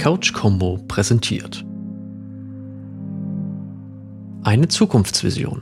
Couch 0.00 0.32
Combo 0.32 0.78
präsentiert. 0.88 1.62
Eine 4.42 4.66
Zukunftsvision. 4.66 5.60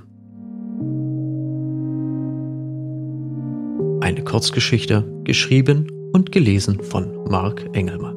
Eine 4.00 4.22
Kurzgeschichte, 4.22 5.02
geschrieben 5.24 5.88
und 6.12 6.30
gelesen 6.30 6.80
von 6.84 7.24
Marc 7.28 7.68
Engelmann. 7.72 8.14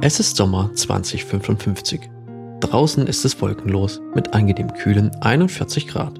Es 0.00 0.18
ist 0.18 0.34
Sommer 0.34 0.70
2055. 0.72 2.00
Draußen 2.60 3.06
ist 3.06 3.26
es 3.26 3.38
wolkenlos 3.42 4.00
mit 4.14 4.32
angenehm 4.32 4.72
kühlen 4.72 5.10
41 5.20 5.88
Grad. 5.88 6.18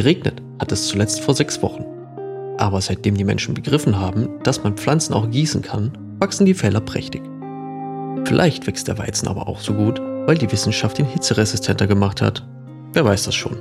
Geregnet 0.00 0.40
hat 0.58 0.72
es 0.72 0.88
zuletzt 0.88 1.20
vor 1.20 1.34
sechs 1.34 1.60
Wochen. 1.60 1.84
Aber 2.56 2.80
seitdem 2.80 3.18
die 3.18 3.24
Menschen 3.24 3.52
begriffen 3.52 3.98
haben, 3.98 4.42
dass 4.44 4.64
man 4.64 4.78
Pflanzen 4.78 5.12
auch 5.12 5.28
gießen 5.30 5.60
kann, 5.60 5.92
wachsen 6.18 6.46
die 6.46 6.54
Felder 6.54 6.80
prächtig. 6.80 7.20
Vielleicht 8.24 8.66
wächst 8.66 8.88
der 8.88 8.96
Weizen 8.96 9.28
aber 9.28 9.46
auch 9.46 9.60
so 9.60 9.74
gut, 9.74 10.00
weil 10.00 10.38
die 10.38 10.50
Wissenschaft 10.50 10.98
ihn 10.98 11.04
hitzeresistenter 11.04 11.86
gemacht 11.86 12.22
hat. 12.22 12.48
Wer 12.94 13.04
weiß 13.04 13.24
das 13.24 13.34
schon. 13.34 13.58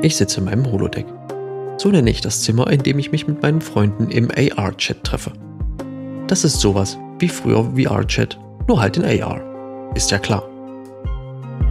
Ich 0.00 0.16
sitze 0.16 0.40
in 0.40 0.46
meinem 0.46 0.72
Holodeck. 0.72 1.04
So 1.82 1.88
nenne 1.88 2.10
ich 2.10 2.20
das 2.20 2.42
Zimmer, 2.42 2.70
in 2.70 2.80
dem 2.84 3.00
ich 3.00 3.10
mich 3.10 3.26
mit 3.26 3.42
meinen 3.42 3.60
Freunden 3.60 4.08
im 4.08 4.28
AR-Chat 4.30 5.02
treffe. 5.02 5.32
Das 6.28 6.44
ist 6.44 6.60
sowas 6.60 6.96
wie 7.18 7.28
früher 7.28 7.64
VR-Chat, 7.74 8.38
nur 8.68 8.80
halt 8.80 8.98
in 8.98 9.04
AR. 9.04 9.42
Ist 9.96 10.12
ja 10.12 10.20
klar. 10.20 10.48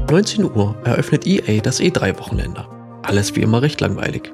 19 0.10 0.44
Uhr 0.44 0.76
eröffnet 0.84 1.26
EA 1.26 1.62
das 1.62 1.80
E3-Wochenende. 1.80 2.68
Alles 3.04 3.34
wie 3.38 3.40
immer 3.40 3.62
recht 3.62 3.80
langweilig. 3.80 4.34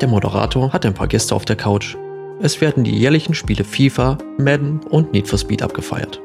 Der 0.00 0.08
Moderator 0.08 0.72
hat 0.72 0.84
ein 0.84 0.94
paar 0.94 1.06
Gäste 1.06 1.36
auf 1.36 1.44
der 1.44 1.54
Couch. 1.54 1.96
Es 2.40 2.60
werden 2.60 2.82
die 2.82 2.98
jährlichen 2.98 3.34
Spiele 3.34 3.62
FIFA, 3.62 4.18
Madden 4.38 4.80
und 4.90 5.12
Need 5.12 5.28
for 5.28 5.38
Speed 5.38 5.62
abgefeiert. 5.62 6.20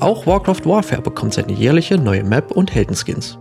Auch 0.00 0.26
Warcraft 0.26 0.64
Warfare 0.64 1.02
bekommt 1.02 1.34
seine 1.34 1.52
jährliche 1.52 1.98
neue 1.98 2.24
Map 2.24 2.50
und 2.50 2.74
Heldenskins. 2.74 3.38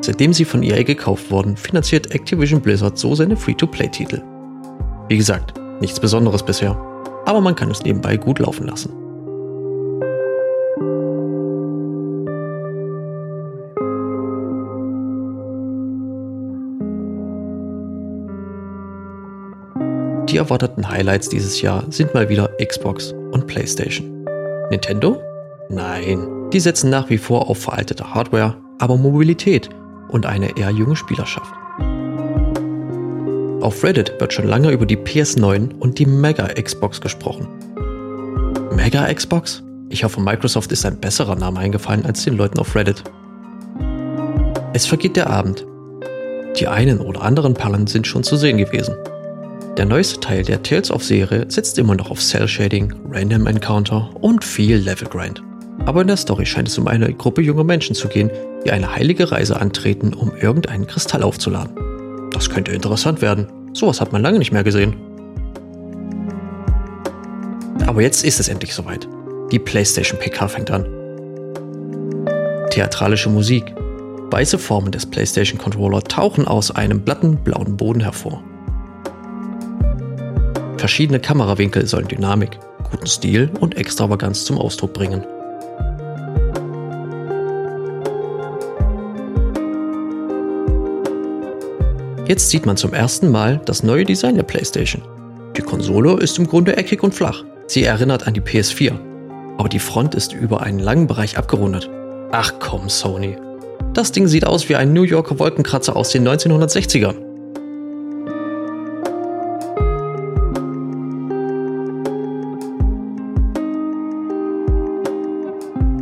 Seitdem 0.00 0.32
sie 0.32 0.44
von 0.44 0.64
EA 0.64 0.82
gekauft 0.82 1.30
wurden, 1.30 1.56
finanziert 1.56 2.10
Activision 2.10 2.60
Blizzard 2.60 2.98
so 2.98 3.14
seine 3.14 3.36
Free-to-Play-Titel. 3.36 4.20
Wie 5.08 5.16
gesagt, 5.16 5.54
nichts 5.80 5.98
Besonderes 5.98 6.42
bisher, 6.42 6.76
aber 7.24 7.40
man 7.40 7.54
kann 7.54 7.70
es 7.70 7.82
nebenbei 7.82 8.18
gut 8.18 8.38
laufen 8.38 8.66
lassen. 8.66 8.92
Die 20.28 20.36
erwarteten 20.36 20.86
Highlights 20.86 21.30
dieses 21.30 21.62
Jahr 21.62 21.84
sind 21.88 22.12
mal 22.12 22.28
wieder 22.28 22.50
Xbox 22.62 23.14
und 23.32 23.46
PlayStation. 23.46 24.26
Nintendo? 24.70 25.22
Nein, 25.70 26.50
die 26.52 26.60
setzen 26.60 26.90
nach 26.90 27.08
wie 27.08 27.16
vor 27.16 27.48
auf 27.48 27.62
veraltete 27.62 28.14
Hardware, 28.14 28.56
aber 28.78 28.98
Mobilität 28.98 29.70
und 30.10 30.26
eine 30.26 30.58
eher 30.58 30.70
junge 30.70 30.96
Spielerschaft. 30.96 31.54
Auf 33.68 33.84
Reddit 33.84 34.14
wird 34.18 34.32
schon 34.32 34.46
lange 34.46 34.70
über 34.70 34.86
die 34.86 34.96
PS9 34.96 35.74
und 35.78 35.98
die 35.98 36.06
Mega 36.06 36.46
Xbox 36.46 37.02
gesprochen. 37.02 37.46
Mega 38.74 39.12
Xbox? 39.12 39.62
Ich 39.90 40.04
hoffe, 40.04 40.22
Microsoft 40.22 40.72
ist 40.72 40.86
ein 40.86 40.96
besserer 40.96 41.36
Name 41.36 41.60
eingefallen 41.60 42.06
als 42.06 42.24
den 42.24 42.38
Leuten 42.38 42.58
auf 42.60 42.74
Reddit. 42.74 43.04
Es 44.72 44.86
vergeht 44.86 45.16
der 45.16 45.28
Abend. 45.28 45.66
Die 46.58 46.66
einen 46.66 46.98
oder 46.98 47.20
anderen 47.20 47.52
Perlen 47.52 47.86
sind 47.86 48.06
schon 48.06 48.22
zu 48.22 48.36
sehen 48.38 48.56
gewesen. 48.56 48.94
Der 49.76 49.84
neueste 49.84 50.18
Teil 50.18 50.44
der 50.44 50.62
Tales 50.62 50.90
of 50.90 51.04
Serie 51.04 51.44
setzt 51.50 51.76
immer 51.76 51.94
noch 51.94 52.10
auf 52.10 52.20
Cell 52.20 52.48
Shading, 52.48 52.94
Random 53.10 53.46
Encounter 53.46 54.08
und 54.22 54.46
viel 54.46 54.78
Level 54.78 55.08
Grind. 55.08 55.42
Aber 55.84 56.00
in 56.00 56.06
der 56.06 56.16
Story 56.16 56.46
scheint 56.46 56.68
es 56.68 56.78
um 56.78 56.88
eine 56.88 57.12
Gruppe 57.12 57.42
junger 57.42 57.64
Menschen 57.64 57.94
zu 57.94 58.08
gehen, 58.08 58.30
die 58.64 58.70
eine 58.70 58.94
heilige 58.94 59.30
Reise 59.30 59.60
antreten, 59.60 60.14
um 60.14 60.32
irgendeinen 60.34 60.86
Kristall 60.86 61.22
aufzuladen. 61.22 61.76
Das 62.32 62.48
könnte 62.48 62.72
interessant 62.72 63.20
werden. 63.20 63.57
Sowas 63.78 64.00
hat 64.00 64.12
man 64.12 64.22
lange 64.22 64.40
nicht 64.40 64.50
mehr 64.50 64.64
gesehen. 64.64 64.96
Aber 67.86 68.02
jetzt 68.02 68.24
ist 68.24 68.40
es 68.40 68.48
endlich 68.48 68.74
soweit. 68.74 69.06
Die 69.52 69.60
PlayStation 69.60 70.18
PK 70.18 70.48
fängt 70.48 70.68
an. 70.72 70.84
Theatralische 72.70 73.30
Musik. 73.30 73.72
Weiße 74.32 74.58
Formen 74.58 74.90
des 74.90 75.06
PlayStation 75.06 75.60
Controller 75.60 76.02
tauchen 76.02 76.48
aus 76.48 76.72
einem 76.72 77.04
glatten 77.04 77.36
blauen 77.36 77.76
Boden 77.76 78.00
hervor. 78.00 78.42
Verschiedene 80.76 81.20
Kamerawinkel 81.20 81.86
sollen 81.86 82.08
Dynamik, 82.08 82.58
guten 82.90 83.06
Stil 83.06 83.48
und 83.60 83.76
Extravaganz 83.76 84.44
zum 84.44 84.58
Ausdruck 84.58 84.92
bringen. 84.92 85.24
Jetzt 92.28 92.50
sieht 92.50 92.66
man 92.66 92.76
zum 92.76 92.92
ersten 92.92 93.30
Mal 93.30 93.58
das 93.64 93.82
neue 93.82 94.04
Design 94.04 94.34
der 94.34 94.42
PlayStation. 94.42 95.00
Die 95.56 95.62
Konsole 95.62 96.12
ist 96.20 96.38
im 96.38 96.46
Grunde 96.46 96.76
eckig 96.76 97.02
und 97.02 97.14
flach. 97.14 97.42
Sie 97.66 97.84
erinnert 97.84 98.26
an 98.26 98.34
die 98.34 98.42
PS4. 98.42 98.92
Aber 99.56 99.70
die 99.70 99.78
Front 99.78 100.14
ist 100.14 100.34
über 100.34 100.60
einen 100.60 100.78
langen 100.78 101.06
Bereich 101.06 101.38
abgerundet. 101.38 101.88
Ach 102.30 102.52
komm, 102.60 102.90
Sony. 102.90 103.38
Das 103.94 104.12
Ding 104.12 104.26
sieht 104.26 104.46
aus 104.46 104.68
wie 104.68 104.76
ein 104.76 104.92
New 104.92 105.04
Yorker 105.04 105.38
Wolkenkratzer 105.38 105.96
aus 105.96 106.10
den 106.10 106.28
1960ern. 106.28 107.14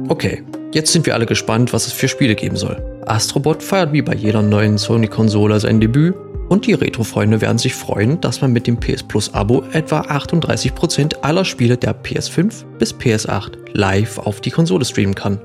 Okay, 0.09 0.42
jetzt 0.75 0.92
sind 0.92 1.06
wir 1.06 1.15
alle 1.15 1.26
gespannt, 1.26 1.72
was 1.72 1.86
es 1.86 1.92
für 1.92 2.09
Spiele 2.09 2.34
geben 2.34 2.56
soll. 2.56 2.96
Astrobot 3.06 3.62
feiert 3.62 3.93
wie 3.93 4.03
bei 4.03 4.15
jeder 4.15 4.43
neuen 4.43 4.78
Sony-Konsole 4.78 5.61
sein 5.61 5.81
Debüt 5.81 6.15
und 6.49 6.67
die 6.67 6.75
Retro-Freunde 6.75 7.41
werden 7.41 7.59
sich 7.59 7.75
freuen, 7.75 8.21
dass 8.21 8.41
man 8.41 8.53
mit 8.53 8.67
dem 8.67 8.78
PS 8.78 9.03
Plus 9.03 9.34
Abo 9.34 9.65
etwa 9.72 10.00
38% 10.03 11.22
aller 11.22 11.45
Spiele 11.45 11.77
der 11.77 11.95
PS5 11.95 12.65
bis 12.78 12.95
PS8 12.95 13.53
live 13.72 14.19
auf 14.19 14.41
die 14.41 14.50
Konsole 14.50 14.84
streamen 14.84 15.15
kann. 15.15 15.41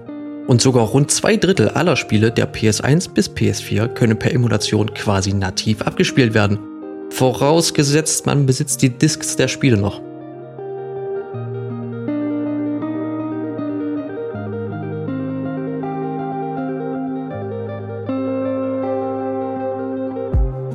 Und 0.47 0.61
sogar 0.61 0.85
rund 0.85 1.11
zwei 1.11 1.37
Drittel 1.37 1.69
aller 1.69 1.95
Spiele 1.95 2.31
der 2.31 2.51
PS1 2.51 3.13
bis 3.13 3.29
PS4 3.29 3.87
können 3.89 4.17
per 4.17 4.33
Emulation 4.33 4.93
quasi 4.93 5.33
nativ 5.33 5.81
abgespielt 5.81 6.33
werden. 6.33 6.59
Vorausgesetzt, 7.09 8.25
man 8.25 8.45
besitzt 8.45 8.81
die 8.81 8.89
Discs 8.89 9.35
der 9.35 9.47
Spiele 9.47 9.77
noch. 9.77 10.01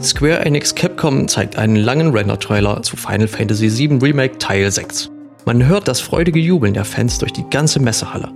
Square 0.03 0.45
Enix 0.45 0.75
Capcom 0.75 1.27
zeigt 1.27 1.57
einen 1.57 1.77
langen 1.77 2.11
Render-Trailer 2.11 2.83
zu 2.83 2.97
Final 2.97 3.27
Fantasy 3.27 3.71
VII 3.71 3.99
Remake 4.03 4.37
Teil 4.39 4.71
6. 4.71 5.11
Man 5.47 5.67
hört 5.67 5.89
das 5.89 6.01
freudige 6.01 6.39
Jubeln 6.39 6.75
der 6.75 6.85
Fans 6.85 7.19
durch 7.19 7.33
die 7.33 7.49
ganze 7.49 7.81
Messehalle. 7.81 8.29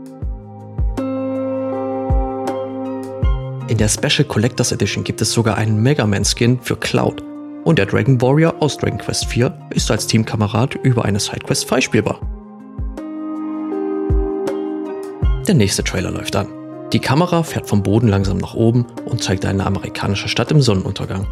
In 3.69 3.76
der 3.76 3.88
Special 3.88 4.25
Collectors 4.26 4.72
Edition 4.72 5.04
gibt 5.04 5.21
es 5.21 5.32
sogar 5.32 5.59
einen 5.59 5.82
Mega 5.82 6.06
Man 6.06 6.25
Skin 6.25 6.59
für 6.60 6.76
Cloud 6.76 7.22
und 7.65 7.78
der 7.78 7.86
Dragon 7.86 8.21
Warrior 8.21 8.54
aus 8.60 8.78
Dragon 8.78 8.98
Quest 8.98 9.27
4 9.27 9.53
ist 9.71 9.91
als 9.91 10.07
Teamkamerad 10.07 10.77
über 10.77 11.04
eine 11.04 11.21
Sidequest 11.21 11.68
freispielbar. 11.68 12.21
Der 15.47 15.54
nächste 15.54 15.84
Trailer 15.84 16.10
läuft 16.10 16.34
an. 16.36 16.48
Die 16.92 17.01
Kamera 17.01 17.42
fährt 17.42 17.68
vom 17.68 17.83
Boden 17.83 18.09
langsam 18.09 18.39
nach 18.39 18.54
oben 18.54 18.86
und 19.04 19.22
zeigt 19.22 19.45
eine 19.45 19.66
amerikanische 19.66 20.28
Stadt 20.28 20.51
im 20.51 20.60
Sonnenuntergang. 20.60 21.27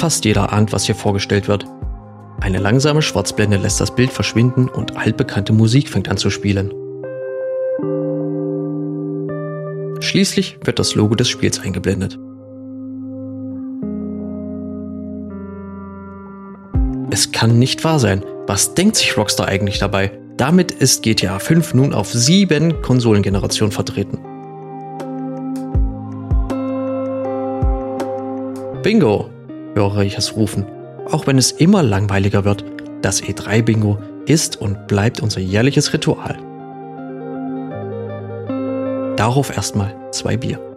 Fast 0.00 0.24
jeder 0.24 0.50
ahnt, 0.50 0.72
was 0.72 0.86
hier 0.86 0.94
vorgestellt 0.94 1.46
wird. 1.46 1.66
Eine 2.40 2.56
langsame 2.56 3.02
Schwarzblende 3.02 3.58
lässt 3.58 3.82
das 3.82 3.94
Bild 3.94 4.10
verschwinden 4.10 4.66
und 4.66 4.96
altbekannte 4.96 5.52
Musik 5.52 5.90
fängt 5.90 6.08
an 6.08 6.16
zu 6.16 6.30
spielen. 6.30 6.72
Schließlich 10.00 10.58
wird 10.64 10.78
das 10.78 10.94
Logo 10.94 11.14
des 11.16 11.28
Spiels 11.28 11.60
eingeblendet. 11.60 12.18
Es 17.10 17.30
kann 17.30 17.58
nicht 17.58 17.84
wahr 17.84 17.98
sein. 17.98 18.24
Was 18.46 18.72
denkt 18.72 18.96
sich 18.96 19.18
Rockstar 19.18 19.48
eigentlich 19.48 19.80
dabei? 19.80 20.18
Damit 20.38 20.72
ist 20.72 21.02
GTA 21.02 21.38
5 21.38 21.74
nun 21.74 21.92
auf 21.92 22.10
sieben 22.10 22.80
Konsolengenerationen 22.80 23.70
vertreten. 23.70 24.18
Bingo! 28.82 29.28
höre 29.80 30.02
ich 30.02 30.16
es 30.18 30.36
rufen. 30.36 30.66
Auch 31.10 31.26
wenn 31.26 31.38
es 31.38 31.52
immer 31.52 31.82
langweiliger 31.82 32.44
wird, 32.44 32.64
das 33.02 33.22
E3-Bingo 33.22 33.98
ist 34.26 34.60
und 34.60 34.86
bleibt 34.86 35.20
unser 35.20 35.40
jährliches 35.40 35.92
Ritual. 35.92 36.36
Darauf 39.16 39.54
erstmal 39.54 39.94
zwei 40.12 40.36
Bier. 40.36 40.69